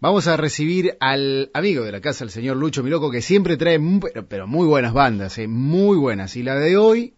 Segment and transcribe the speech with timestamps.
[0.00, 3.80] Vamos a recibir al amigo de la casa, el señor Lucho Miloco, que siempre trae
[4.28, 6.36] pero, muy buenas bandas, eh, muy buenas.
[6.36, 7.14] Y la de hoy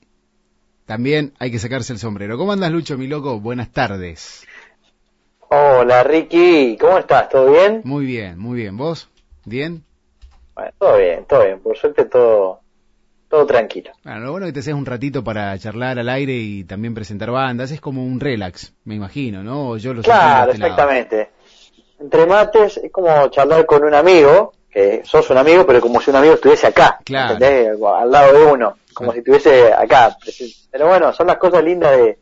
[0.86, 2.38] también hay que sacarse el sombrero.
[2.38, 3.38] ¿Cómo andas, Lucho Miloco?
[3.38, 4.46] Buenas tardes.
[5.50, 6.78] Hola, Ricky.
[6.80, 7.28] ¿Cómo estás?
[7.28, 7.82] ¿Todo bien?
[7.84, 8.78] Muy bien, muy bien.
[8.78, 9.10] ¿Vos?
[9.44, 9.84] ¿Bien?
[10.54, 11.60] Bueno, todo bien, todo bien.
[11.60, 12.60] Por suerte todo,
[13.28, 13.90] todo tranquilo.
[14.04, 16.94] Bueno, lo bueno es que te seas un ratito para charlar al aire y también
[16.94, 17.72] presentar bandas.
[17.72, 19.76] Es como un relax, me imagino, ¿no?
[19.76, 21.39] Yo lo Claro, este exactamente
[22.00, 26.10] entre mates es como charlar con un amigo, que sos un amigo, pero como si
[26.10, 30.16] un amigo estuviese acá, Al lado de uno, como si estuviese acá.
[30.70, 32.18] Pero bueno, son las cosas lindas de,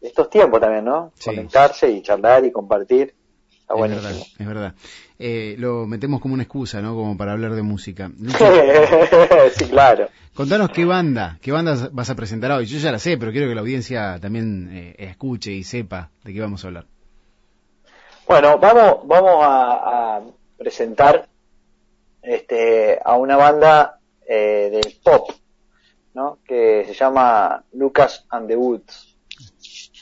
[0.00, 1.12] estos tiempos también, ¿no?
[1.24, 3.14] Conectarse y charlar y compartir.
[3.68, 4.74] es verdad, es verdad.
[5.18, 6.94] Eh, lo metemos como una excusa, ¿no?
[6.94, 8.10] Como para hablar de música.
[9.56, 10.08] sí, claro.
[10.34, 12.66] Contanos qué banda, qué banda vas a presentar hoy.
[12.66, 16.34] Yo ya la sé, pero quiero que la audiencia también eh, escuche y sepa de
[16.34, 16.86] qué vamos a hablar.
[18.26, 20.20] Bueno, vamos, vamos a,
[20.58, 21.28] presentar
[22.22, 25.30] este, a una banda eh, de pop,
[26.14, 26.38] ¿no?
[26.44, 29.16] Que se llama Lucas and the Woods.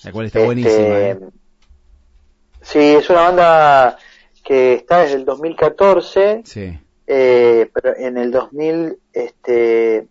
[0.04, 0.72] La cual está buenísima.
[0.74, 1.18] Este, ¿eh?
[2.62, 3.98] Sí, es una banda
[4.42, 6.42] que está desde el 2014.
[6.46, 6.78] Sí.
[7.06, 10.08] Eh, pero en el 2018 este,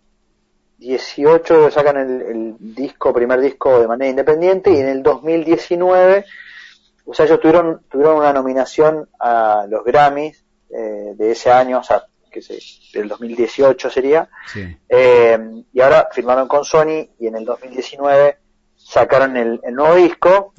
[1.72, 6.24] sacan el, el, disco, primer disco de manera independiente y en el 2019
[7.06, 11.82] o sea, ellos tuvieron, tuvieron una nominación a los Grammys eh, de ese año, o
[11.82, 12.58] sea, que sé,
[12.92, 14.28] del 2018 sería,
[14.88, 15.38] eh,
[15.72, 18.38] y ahora firmaron con Sony y en el 2019
[18.76, 20.54] sacaron el, nuevo disco,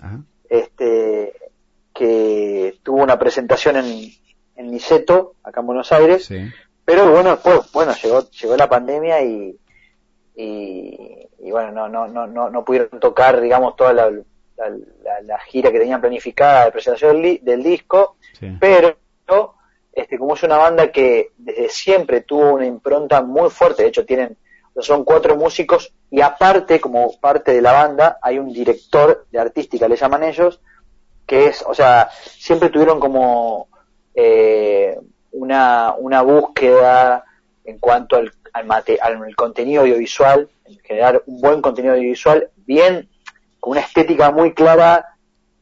[0.50, 1.34] este,
[1.94, 4.12] que tuvo una presentación en,
[4.56, 6.30] en Niceto, acá en Buenos Aires,
[6.86, 9.60] pero bueno, después, bueno, llegó, llegó la pandemia y,
[10.36, 14.12] y, y bueno, no, no, no, no, no pudieron tocar, digamos, toda la,
[14.58, 18.18] la, gira que tenían planificada de presentación del, disco,
[18.60, 18.98] pero
[19.92, 24.06] este, como es una banda que desde siempre tuvo una impronta muy fuerte, de hecho
[24.06, 24.38] tienen,
[24.80, 29.88] son cuatro músicos y aparte, como parte de la banda, hay un director de artística,
[29.88, 30.62] le llaman ellos,
[31.26, 33.68] que es, o sea, siempre tuvieron como
[34.14, 35.00] eh,
[35.32, 37.26] una, una búsqueda
[37.64, 38.70] en cuanto al, al,
[39.02, 43.10] al contenido audiovisual, en generar un buen contenido audiovisual, bien
[43.66, 45.16] una estética muy clara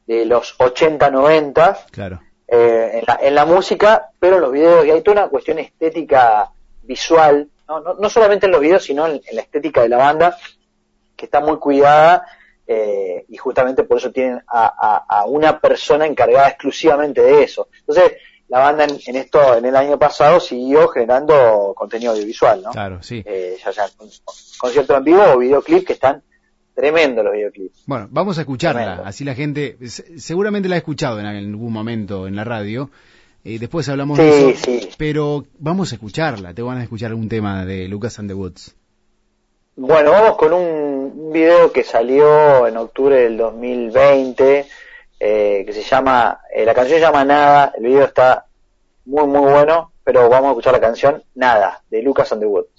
[0.06, 2.22] de los 80, 90 claro.
[2.48, 5.60] Eh, en, la, en, la, música, pero en los videos, y hay toda una cuestión
[5.60, 6.52] estética
[6.84, 10.38] visual, no, no, solamente en los videos, sino en, la estética de la banda,
[11.16, 12.28] que está muy cuidada,
[12.68, 17.70] eh, y justamente por eso tienen a, a, una persona encargada exclusivamente de eso.
[17.80, 18.18] Entonces,
[18.50, 22.72] la banda en, esto, en el año pasado, siguió generando contenido audiovisual, ¿no?
[22.72, 23.24] Claro, sí.
[23.26, 23.86] Eh, ya sea
[24.60, 26.22] conciertos en vivo o videoclips que están
[26.76, 27.84] Tremendo los videoclips.
[27.86, 29.78] Bueno, vamos a escucharla, así la gente,
[30.18, 32.90] seguramente la ha escuchado en algún momento en la radio,
[33.44, 34.90] y después hablamos de eso, sí.
[34.98, 38.76] pero vamos a escucharla, te van a escuchar algún tema de Lucas and the Woods.
[39.76, 44.66] Bueno, vamos con un video que salió en octubre del 2020,
[45.20, 48.46] eh, que se llama, eh, la canción se llama Nada, el video está
[49.06, 52.73] muy muy bueno, pero vamos a escuchar la canción Nada, de Lucas and the Woods.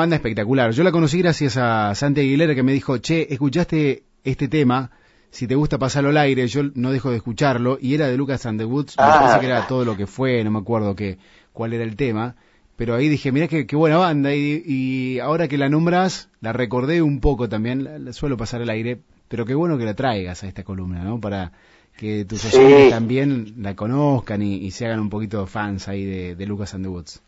[0.00, 0.72] Banda espectacular.
[0.72, 4.90] Yo la conocí gracias a Santi Aguilera que me dijo, che, ¿escuchaste este tema?
[5.30, 7.78] Si te gusta pasarlo al aire, yo no dejo de escucharlo.
[7.80, 10.42] Y era de Lucas and the Woods, me parece que era todo lo que fue,
[10.42, 11.18] no me acuerdo qué,
[11.52, 12.34] cuál era el tema.
[12.76, 14.34] Pero ahí dije, mira qué, qué, buena banda.
[14.34, 19.02] Y, ahora que la nombras, la recordé un poco también, la, suelo pasar al aire.
[19.28, 21.20] Pero qué bueno que la traigas a esta columna, ¿no?
[21.20, 21.52] Para
[21.96, 26.46] que tus oyentes también la conozcan y, se hagan un poquito fans ahí de, de
[26.46, 27.22] Lucas and the Woods.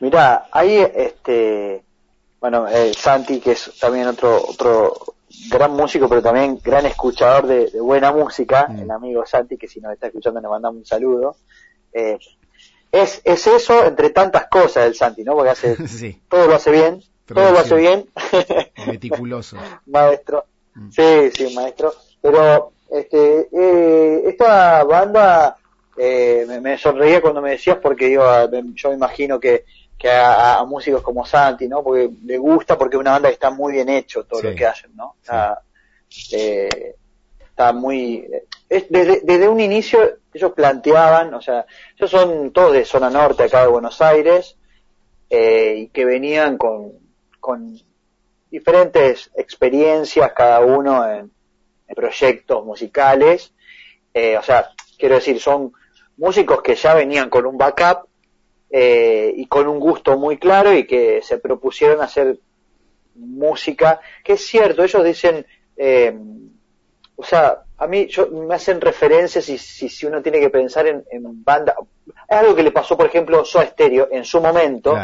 [0.00, 1.82] Mira, ahí, este,
[2.40, 5.14] bueno, eh, Santi, que es también otro, otro
[5.50, 8.80] gran músico, pero también gran escuchador de, buena música, mm.
[8.80, 11.36] el amigo Santi, que si nos está escuchando le mandamos un saludo.
[11.92, 12.18] Eh,
[12.90, 15.34] es, es eso entre tantas cosas el Santi, ¿no?
[15.34, 15.76] Porque hace,
[16.28, 18.08] todo lo hace bien, todo lo hace bien.
[18.86, 19.58] Meticuloso.
[19.86, 20.46] maestro.
[20.74, 20.90] Mm.
[20.90, 21.92] Sí, sí, maestro.
[22.22, 25.56] Pero, este, eh, esta banda,
[25.96, 28.24] eh, me, me, sonreía cuando me decías porque digo,
[28.74, 29.64] yo me imagino que
[30.00, 31.82] que a, músicos como Santi, ¿no?
[31.84, 34.64] Porque le gusta, porque es una banda que está muy bien hecho todo lo que
[34.64, 35.16] hacen, ¿no?
[35.20, 35.60] Está,
[36.32, 36.96] eh,
[37.38, 38.26] está muy...
[38.70, 40.00] desde, desde, un inicio
[40.32, 41.66] ellos planteaban, o sea,
[41.98, 44.56] ellos son todos de zona norte acá de Buenos Aires,
[45.28, 46.92] eh, y que venían con,
[47.38, 47.78] con
[48.50, 51.30] diferentes experiencias cada uno en,
[51.94, 53.52] proyectos musicales,
[54.14, 55.72] eh, o sea, quiero decir, son
[56.16, 58.08] músicos que ya venían con un backup
[58.70, 62.38] eh, y con un gusto muy claro y que se propusieron hacer
[63.14, 65.46] música, que es cierto, ellos dicen,
[65.76, 66.16] eh,
[67.16, 70.86] o sea, a mí yo, me hacen referencias y si, si uno tiene que pensar
[70.86, 71.04] en,
[71.44, 71.74] banda,
[72.28, 74.96] es algo que le pasó, por ejemplo, Soda Stereo en su momento,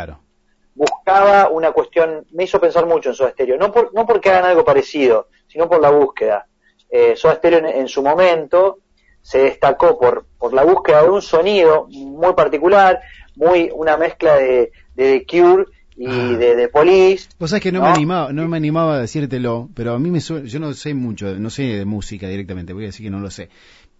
[0.74, 4.44] buscaba una cuestión, me hizo pensar mucho en Soda Stereo, no, por, no porque hagan
[4.44, 6.46] algo parecido, sino por la búsqueda.
[6.88, 8.78] Eh, Soda Stereo en, su momento
[9.20, 13.00] se destacó por, por la búsqueda de un sonido muy particular,
[13.36, 15.66] muy una mezcla de, de The Cure
[15.96, 16.36] y ah.
[16.36, 17.28] de, de Police.
[17.38, 20.20] Vos sabés que no, me animaba, no me animaba a decírtelo, pero a mí me
[20.20, 23.20] suena, yo no sé mucho, no sé de música directamente, voy a decir que no
[23.20, 23.48] lo sé.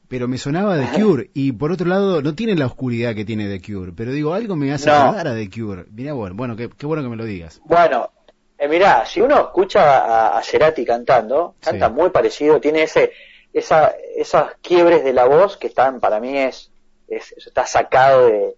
[0.08, 3.48] Pero me sonaba The Cure, y por otro lado, no tiene la oscuridad que tiene
[3.48, 5.86] The Cure, pero digo, algo me hace acordar a The Cure.
[5.90, 7.60] Mirá, bueno, bueno qué, bueno que me lo digas.
[7.64, 8.10] Bueno,
[8.56, 13.10] eh, mirá, si uno escucha a, Cerati cantando, canta muy parecido, tiene ese,
[13.52, 16.70] esa, esas quiebres de la voz que están, para mí es,
[17.08, 18.54] es está sacado de,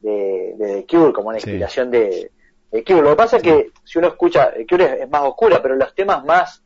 [0.00, 2.30] de, de The Cure, como una inspiración de,
[2.70, 3.02] de, Cure.
[3.02, 5.94] Lo que pasa es que si uno escucha, The Cure es, más oscura, pero los
[5.94, 6.62] temas más,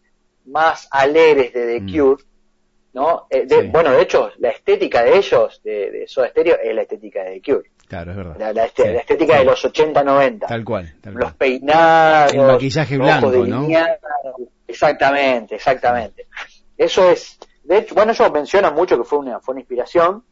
[0.46, 1.92] más alegres de The mm.
[1.92, 2.24] Cure,
[2.94, 3.26] ¿no?
[3.30, 7.24] Eh, bueno, de hecho, la estética de ellos, de, de Soda Stereo, es la estética
[7.24, 7.70] de The Cure.
[7.88, 8.36] Claro, es verdad.
[8.38, 10.46] La, la, este, estética de los 80-90.
[10.46, 12.32] Tal cual, Los peinados.
[12.32, 13.68] El maquillaje blanco, ¿no?
[14.66, 16.26] Exactamente, exactamente.
[16.76, 20.24] Eso es, de hecho, bueno, ellos mencionan mucho que fue una, fue una inspiración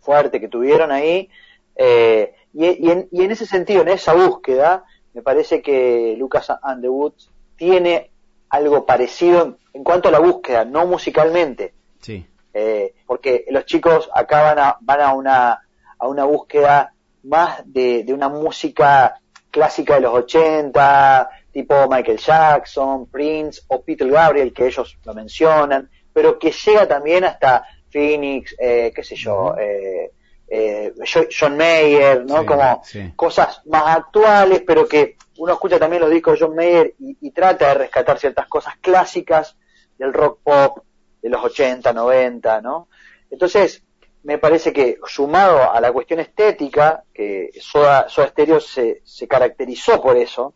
[0.00, 1.28] fuerte que tuvieron ahí,
[1.76, 7.14] eh, y, en, y, en, ese sentido, en esa búsqueda, me parece que Lucas Underwood
[7.56, 8.10] tiene
[8.48, 11.74] algo parecido en, cuanto a la búsqueda, no musicalmente.
[12.00, 12.26] Sí.
[12.52, 15.62] Eh, porque los chicos acá van a, van a una,
[15.98, 23.06] a una búsqueda más de, de una música clásica de los 80, tipo Michael Jackson,
[23.06, 28.92] Prince o Peter Gabriel, que ellos lo mencionan, pero que llega también hasta Phoenix, eh,
[28.94, 30.10] qué sé yo, eh,
[30.56, 30.94] eh,
[31.36, 32.46] John Mayer, ¿no?
[32.46, 32.82] Como
[33.16, 37.68] cosas más actuales, pero que uno escucha también los discos de John Mayer y, trata
[37.68, 39.56] de rescatar ciertas cosas clásicas
[39.98, 40.84] del rock pop
[41.20, 42.88] de los 80, 90, ¿no?
[43.30, 43.82] Entonces,
[44.22, 50.00] me parece que sumado a la cuestión estética, que Soda, Soda Stereo se, se caracterizó
[50.00, 50.54] por eso,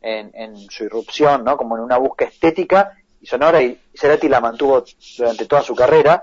[0.00, 1.58] en, en, su irrupción, ¿no?
[1.58, 4.84] Como en una búsqueda estética y sonora, y Cerati la mantuvo
[5.18, 6.22] durante toda su carrera,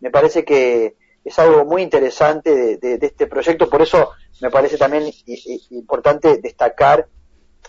[0.00, 5.10] me parece que es algo muy interesante de, este proyecto, por eso me parece también
[5.70, 7.08] importante destacar,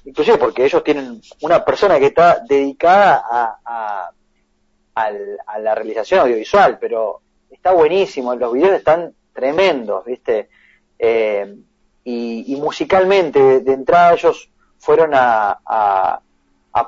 [0.05, 3.25] inclusive porque ellos tienen una persona que está dedicada
[3.65, 4.11] a,
[5.59, 10.49] la realización audiovisual, pero está buenísimo, los videos están tremendos, ¿viste?
[10.99, 11.55] Eh,
[12.03, 16.21] y, musicalmente, de, entrada ellos fueron a,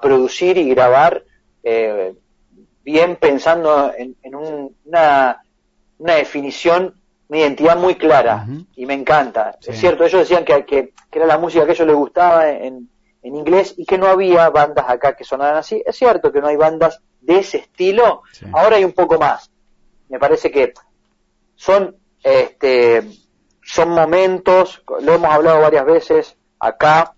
[0.02, 1.24] producir y grabar
[1.64, 2.14] eh,
[2.84, 5.44] bien pensando en, una
[6.00, 6.96] una definición,
[7.28, 9.58] una identidad muy clara y me encanta.
[9.62, 12.90] Es cierto, ellos decían que, que, era la música que a ellos les gustaba en,
[13.22, 15.84] en, inglés y que no había bandas acá que sonaran así.
[15.86, 19.52] Es cierto que no hay bandas de ese estilo, ahora hay un poco más.
[20.08, 20.74] Me parece que
[21.56, 23.04] son, este,
[23.62, 27.14] son momentos, lo hemos hablado varias veces acá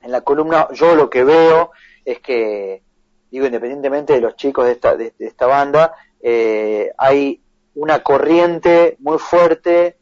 [0.00, 1.70] en la columna, yo lo que veo
[2.04, 2.82] es que,
[3.30, 7.41] digo, independientemente de los chicos de esta, de, esta banda, eh, hay
[7.74, 9.96] una corriente muy fuerte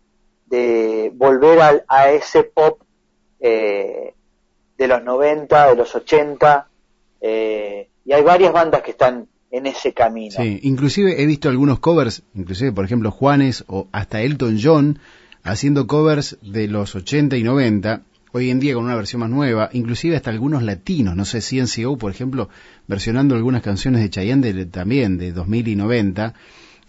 [0.47, 2.83] de volver a, a ese pop
[3.39, 4.15] eh,
[4.77, 6.69] de los 90, de los 80,
[7.21, 10.37] eh, y hay varias bandas que están en ese camino.
[10.37, 14.99] Sí, inclusive he visto algunos covers, inclusive por ejemplo Juanes o hasta Elton John,
[15.43, 19.71] haciendo covers de los 80 y 90, hoy en día con una versión más nueva,
[19.73, 22.49] inclusive hasta algunos latinos, no sé, CNCO, por ejemplo,
[22.87, 26.35] versionando algunas canciones de Chayanne también, de 2000 y 90.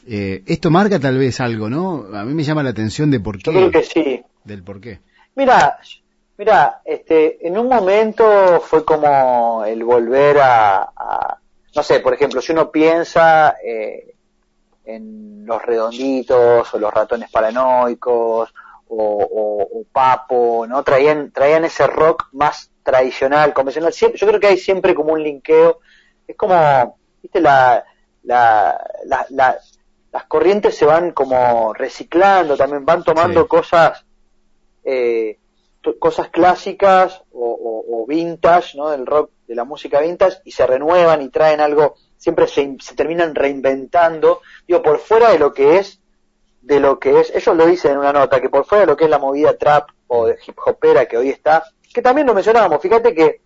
[0.08, 2.08] Eh, esto marca tal vez algo, ¿no?
[2.14, 3.52] A mí me llama la atención de por qué.
[3.52, 4.24] Yo creo que sí.
[4.44, 5.00] Del por qué.
[5.36, 5.78] Mira,
[6.38, 11.38] mira, este, en un momento fue como el volver a,
[11.76, 14.16] no sé, por ejemplo, si uno piensa eh,
[14.86, 18.54] en los redonditos o los ratones paranoicos
[18.88, 20.84] o, Papo, ¿no?
[20.84, 23.94] Traían, traían ese rock más tradicional, convencional.
[23.94, 25.80] yo creo que hay siempre como un linkeo.
[26.28, 27.84] Es como, viste, la,
[28.24, 29.58] la,
[30.12, 34.06] las corrientes se van como reciclando, también van tomando cosas,
[34.84, 35.40] eh,
[36.00, 38.90] cosas clásicas o, o, vintage, ¿no?
[38.90, 42.96] Del rock, de la música vintage y se renuevan y traen algo, siempre se, se
[42.96, 46.00] terminan reinventando, digo, por fuera de lo que es
[46.62, 48.98] de lo que es, ellos lo dicen en una nota, que por fuera de lo
[48.98, 52.36] que es la movida trap o de hip hopera que hoy está, que también lo
[52.36, 53.42] mencionábamos, fíjate que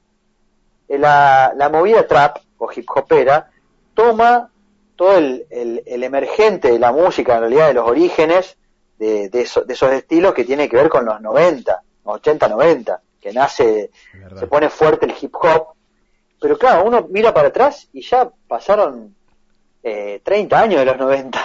[0.88, 3.50] eh, la, la movida trap o hip hopera
[3.94, 4.52] toma
[4.96, 8.58] todo el, el, emergente de la música, en realidad de los orígenes
[8.98, 13.34] de, de, de, esos estilos que tiene que ver con los 90, 80, 90, que
[13.34, 13.92] nace,
[14.38, 15.76] se pone fuerte el hip hop,
[16.40, 19.16] pero claro, uno mira para atrás y ya pasaron
[19.84, 21.40] eh, 30 años de los 90.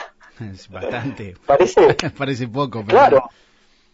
[0.53, 1.37] Es bastante.
[1.47, 2.83] Parece, parece poco.
[2.87, 2.99] Pero...
[2.99, 3.31] Claro,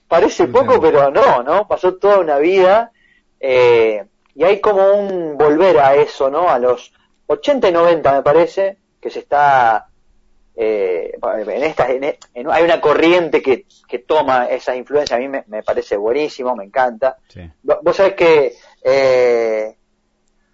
[0.08, 1.66] parece poco, pero no, ¿no?
[1.66, 2.92] Pasó toda una vida
[3.40, 6.48] eh, y hay como un volver a eso, ¿no?
[6.48, 6.92] A los
[7.26, 9.88] 80 y 90 me parece que se está
[10.54, 15.96] eh, en esta hay una corriente que, que toma esas influencias a mí me, parece
[15.96, 17.18] buenísimo me encanta
[17.62, 19.76] vos sabés que eh,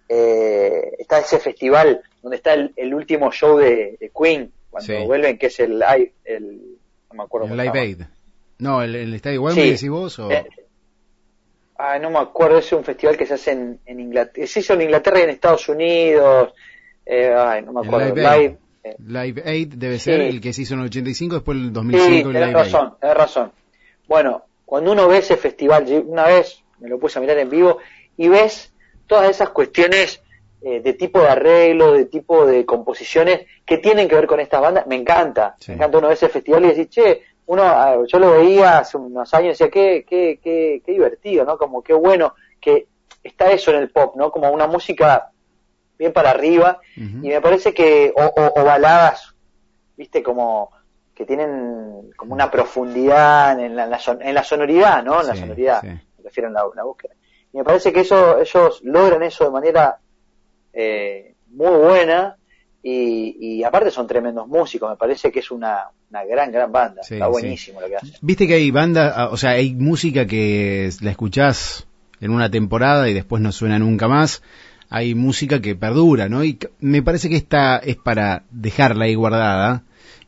[0.08, 5.60] eh, está ese festival donde está el, último show de Queen cuando vuelven, que es
[5.60, 6.78] el live, el,
[7.10, 7.46] no me acuerdo.
[7.46, 8.02] El Live Aid.
[8.58, 10.30] No, el, el Estadio Wembley, decís vos, o...
[10.30, 10.46] Eh,
[11.76, 14.72] ah, no me acuerdo, es un festival que se hace en, en Inglaterra, se hizo
[14.72, 16.54] en Inglaterra y en Estados Unidos,
[17.06, 18.14] eh, ay, no me acuerdo.
[18.14, 18.52] Live, Aid.
[18.84, 18.96] Eh.
[18.98, 22.20] Live Aid debe ser el que se hizo en el 85, después el 2005 sí,
[22.20, 23.52] el Live razón, Tenés razón.
[24.08, 27.78] Bueno, cuando uno ve ese festival, una vez me lo puse a mirar en vivo,
[28.16, 28.72] y ves
[29.06, 30.22] todas esas cuestiones
[30.62, 34.60] eh, de tipo de arreglo, de tipo de composiciones que tienen que ver con estas
[34.60, 35.56] bandas, me encanta.
[35.68, 39.32] Me encanta uno ver ese festival y decir, che, uno, yo lo veía hace unos
[39.34, 41.58] años y decía, qué, qué, qué, qué divertido, ¿no?
[41.58, 42.86] Como qué bueno que
[43.22, 44.30] está eso en el pop, ¿no?
[44.30, 45.30] Como una música
[46.02, 49.36] bien para arriba y me parece que, o, baladas,
[49.96, 50.70] viste, como
[51.14, 55.20] que tienen como una profundidad en la, en la, sonoridad, ¿no?
[55.20, 57.14] En la sonoridad, me refiero a la, la, búsqueda.
[57.52, 59.98] Y me parece que eso, ellos logran eso de manera
[60.72, 62.36] eh, muy buena
[62.82, 67.80] y, aparte son tremendos músicos, me parece que es una, gran, gran banda, está buenísimo
[67.80, 68.10] lo que hacen.
[68.22, 71.86] Viste que hay banda, ah, o sea, hay música que la escuchás
[72.20, 74.42] en una temporada y después no suena nunca más,
[74.94, 76.44] hay música que perdura, ¿no?
[76.44, 79.84] Y me parece que esta es para dejarla ahí guardada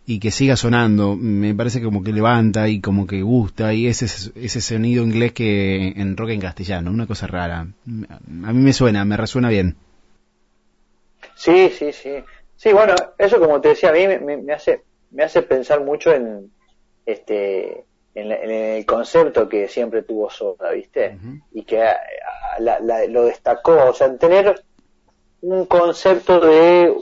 [0.06, 4.06] y que siga sonando, me parece como que levanta y como que gusta y ese
[4.06, 7.60] ese sonido inglés que en rock en castellano, una cosa rara.
[7.60, 9.76] A mí me suena, me resuena bien.
[11.34, 12.14] Sí, sí, sí.
[12.56, 16.50] Sí, bueno, eso como te decía, a mí me, hace me hace pensar mucho en
[17.04, 21.18] este en, el concepto que siempre tuvo Soda, ¿viste?
[21.52, 21.82] Y que
[22.58, 24.64] lo destacó, o sea, en tener
[25.42, 26.94] un concepto de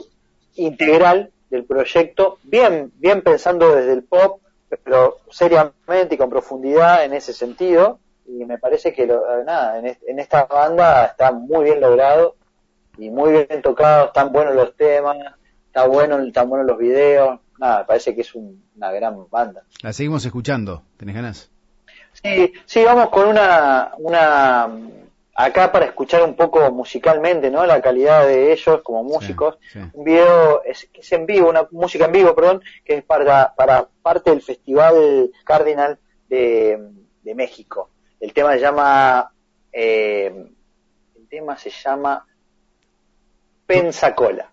[0.55, 4.41] integral del proyecto, bien bien pensando desde el pop,
[4.83, 10.19] pero seriamente y con profundidad en ese sentido, y me parece que nada, en, en
[10.19, 12.35] esta banda está muy bien logrado
[12.97, 15.17] y muy bien tocados, están buenos los temas,
[15.67, 19.63] está bueno, están buenos los videos, nada, parece que es una gran banda.
[19.81, 21.49] La seguimos escuchando, ¿tenés ganas?
[22.13, 24.69] Sí, sí, vamos con una, una,
[25.35, 27.65] acá para escuchar un poco musicalmente, ¿no?
[27.65, 29.57] La calidad de ellos como músicos.
[29.93, 33.87] Un video, es, es en vivo, una música en vivo, perdón, que es para, para
[34.01, 35.99] parte del Festival Cardinal
[36.29, 36.79] de,
[37.23, 37.89] de México.
[38.19, 39.33] El tema se llama,
[39.71, 40.51] eh,
[41.15, 42.25] el tema se llama
[43.65, 44.52] Pensacola.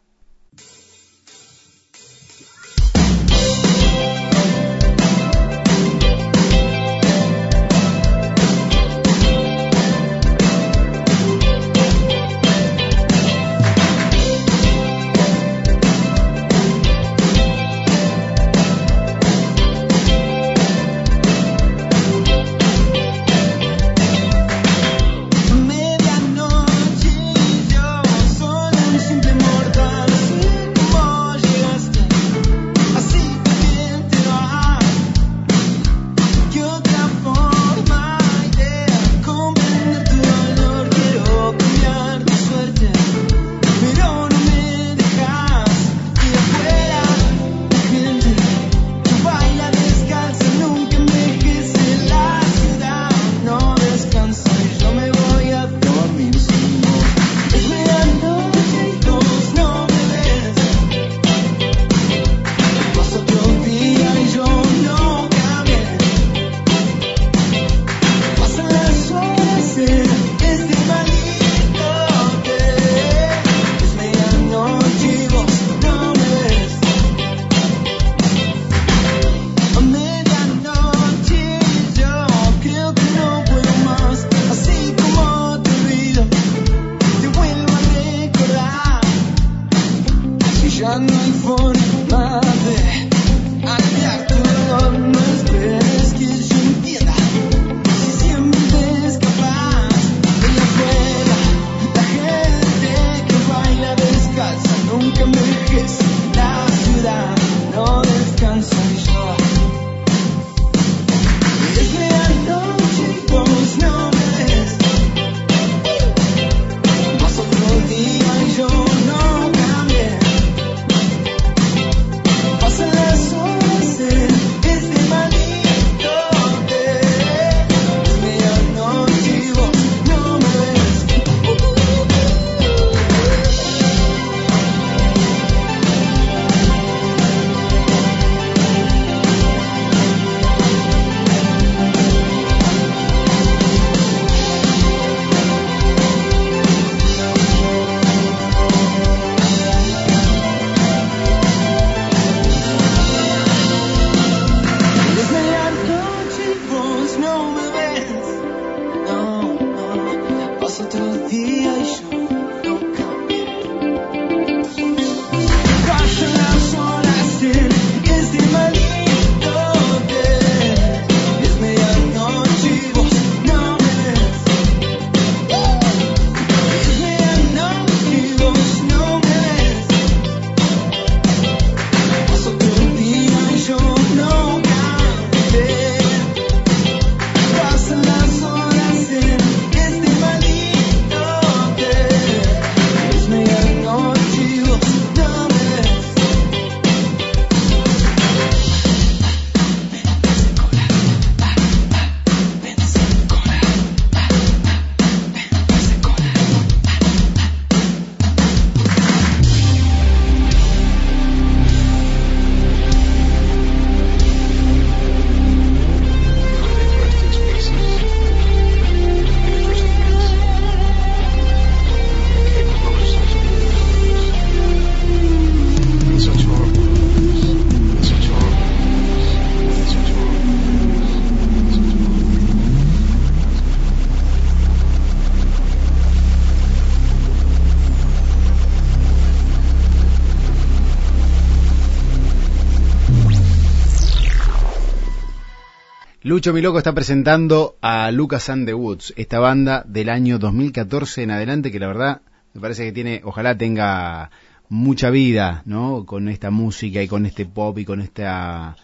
[246.41, 251.33] Lucho Miloco está presentando a Lucas and the Woods, esta banda del año 2014 en
[251.33, 252.23] adelante que la verdad
[252.55, 254.31] me parece que tiene, ojalá tenga
[254.71, 256.07] mucha vida, ¿no?
[256.07, 258.75] Con esta música y con este pop y con esta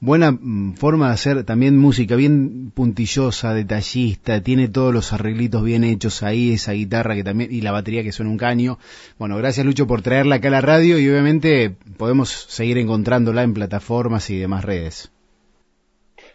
[0.00, 5.84] buena mm, forma de hacer también música bien puntillosa, detallista, tiene todos los arreglitos bien
[5.84, 8.80] hechos ahí, esa guitarra que también y la batería que suena un caño.
[9.20, 13.54] Bueno, gracias Lucho por traerla acá a la radio y obviamente podemos seguir encontrándola en
[13.54, 15.12] plataformas y demás redes.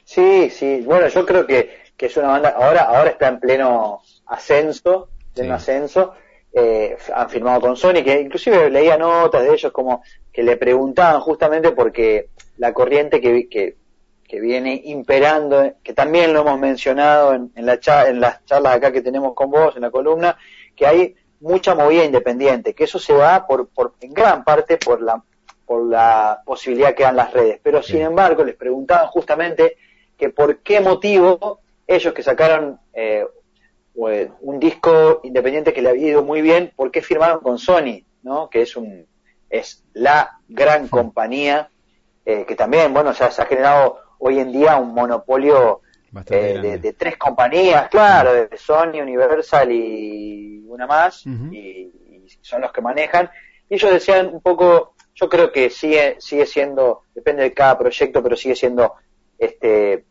[0.03, 4.01] Sí, sí, bueno, yo creo que, que es una banda, ahora, ahora está en pleno
[4.25, 6.13] ascenso, pleno ascenso,
[6.53, 11.19] eh, han firmado con Sony, que inclusive leía notas de ellos como que le preguntaban
[11.21, 13.77] justamente porque la corriente que, que,
[14.27, 18.91] que viene imperando, que también lo hemos mencionado en, en, la en las charlas acá
[18.91, 20.37] que tenemos con vos, en la columna,
[20.75, 25.01] que hay mucha movida independiente, que eso se va por, por en gran parte por
[25.01, 25.23] la
[25.65, 27.59] por la posibilidad que dan las redes.
[27.63, 29.77] Pero sin embargo, les preguntaban justamente
[30.17, 33.26] que por qué motivo ellos que sacaron eh,
[33.95, 38.04] un disco independiente que le había ido muy bien, ¿por qué firmaron con Sony?
[38.23, 38.49] ¿no?
[38.49, 39.06] Que es un
[39.49, 41.69] es la gran compañía
[42.26, 45.82] eh, que también, bueno, se ha generado hoy en día un monopolio
[46.30, 52.71] eh, de, tres compañías, claro, de Sony, Universal y una más, y, y son los
[52.71, 53.30] que manejan.
[53.69, 58.23] Y ellos decían un poco, yo creo que sigue, sigue siendo, depende de cada proyecto,
[58.23, 58.93] pero sigue siendo,
[59.45, 60.06] este,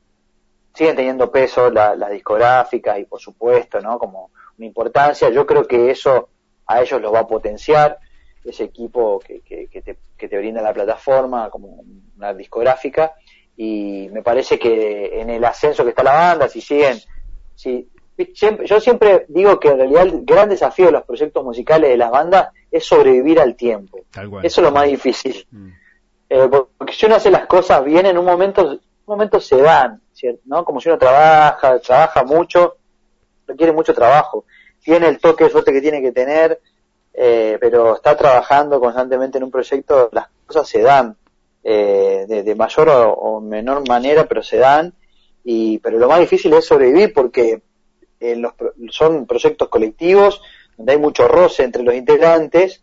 [0.74, 3.98] siguen teniendo peso las la discográficas y por supuesto, ¿no?
[3.98, 5.30] Como una importancia.
[5.30, 6.28] Yo creo que eso
[6.66, 7.98] a ellos los va a potenciar,
[8.44, 11.84] ese equipo que, que, te, que te brinda la plataforma como
[12.16, 13.12] una discográfica
[13.56, 16.98] y me parece que en el ascenso que está la banda, si siguen,
[17.54, 17.88] si,
[18.64, 22.10] yo siempre digo que en realidad el gran desafío de los proyectos musicales de las
[22.10, 24.00] bandas es sobrevivir al tiempo.
[24.42, 25.46] Eso es lo más difícil.
[25.50, 25.68] Mm.
[26.28, 30.00] Eh, porque si uno hace las cosas bien, en un momento, un momento se dan,
[30.44, 30.64] ¿no?
[30.64, 32.76] Como si uno trabaja, trabaja mucho,
[33.46, 34.44] requiere mucho trabajo.
[34.82, 36.60] Tiene el toque de suerte que tiene que tener,
[37.12, 41.16] eh, pero está trabajando constantemente en un proyecto, las cosas se dan
[41.64, 44.94] eh, de, mayor o, menor manera, pero se dan.
[45.44, 47.62] Y, pero lo más difícil es sobrevivir porque
[48.20, 48.52] eh, los,
[48.90, 50.40] son proyectos colectivos
[50.76, 52.82] donde hay mucho roce entre los integrantes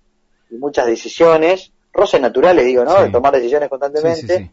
[0.50, 3.02] y muchas decisiones, roces naturales, digo, ¿no?
[3.02, 4.52] De tomar decisiones constantemente.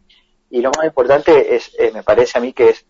[0.49, 2.85] Y lo más importante es, me parece a mí que es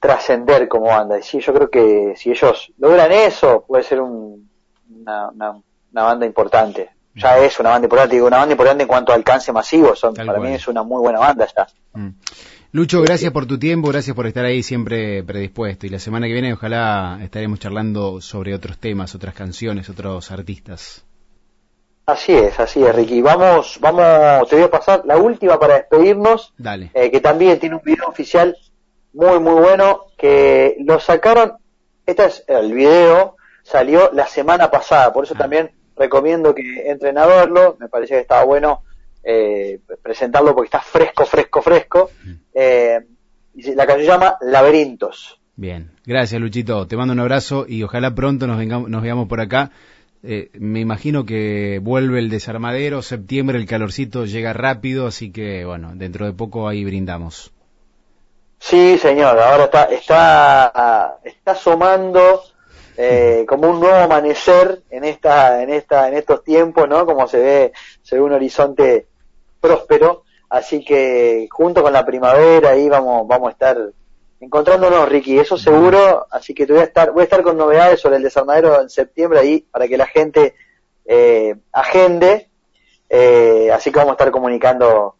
[0.00, 1.18] trascender como banda.
[1.18, 4.48] Y sí, yo creo que si ellos logran eso, puede ser un,
[4.88, 9.12] una, una, banda importante ya es una banda importante, digo, una banda importante en cuanto
[9.12, 11.66] a alcance masivo, son, para mí es una muy buena banda ya.
[11.92, 12.14] Mm.
[12.72, 15.86] Lucho, gracias por tu tiempo, gracias por estar ahí siempre predispuesto.
[15.86, 21.04] Y la semana que viene ojalá estaremos charlando sobre otros temas, otras canciones, otros artistas.
[22.04, 23.22] Así es, así es, Ricky.
[23.22, 26.52] Vamos, vamos, te voy a pasar la última para despedirnos.
[26.58, 26.90] Dale.
[26.94, 28.56] Eh, que también tiene un video oficial
[29.12, 31.54] muy, muy bueno, que lo sacaron,
[32.06, 35.38] este es el video, salió la semana pasada, por eso ah.
[35.38, 38.82] también recomiendo que entren a verlo, me parecía que estaba bueno
[39.22, 42.10] eh, presentarlo porque está fresco, fresco, fresco.
[42.54, 43.00] Eh,
[43.54, 45.38] la canción se llama Laberintos.
[45.54, 49.40] Bien, gracias Luchito, te mando un abrazo y ojalá pronto nos, vengamos, nos veamos por
[49.40, 49.70] acá.
[50.24, 55.92] Eh, me imagino que vuelve el desarmadero, septiembre el calorcito llega rápido, así que bueno,
[55.94, 57.52] dentro de poco ahí brindamos.
[58.60, 62.42] Sí, señor, ahora está, está, está asomando
[62.96, 67.04] eh, como un nuevo amanecer en esta, en esta, en estos tiempos, ¿no?
[67.04, 69.08] Como se ve, se ve un horizonte
[69.60, 73.76] próspero, así que junto con la primavera ahí vamos, vamos a estar
[74.42, 78.00] encontrándonos, Ricky, eso seguro, así que te voy a estar, voy a estar con novedades
[78.00, 80.56] sobre el desarmadero en septiembre ahí para que la gente
[81.04, 82.48] eh, agende,
[83.08, 85.14] eh, así que vamos a estar comunicando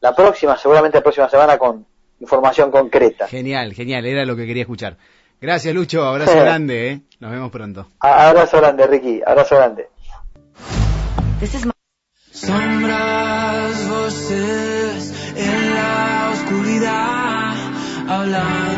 [0.00, 1.86] la próxima, seguramente la próxima semana con
[2.18, 3.28] información concreta.
[3.28, 4.96] Genial, genial, era lo que quería escuchar.
[5.40, 6.02] Gracias, Lucho.
[6.02, 7.00] Abrazo grande, ¿eh?
[7.20, 7.86] Nos vemos pronto.
[8.00, 9.22] Abrazo grande, Ricky.
[9.24, 9.88] Abrazo grande.
[12.32, 14.75] Sombras, voces en
[18.08, 18.75] alone.